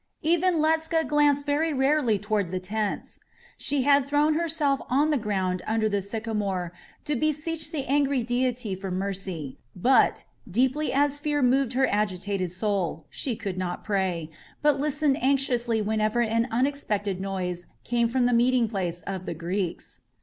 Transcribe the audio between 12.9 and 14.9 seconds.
she could not pray, but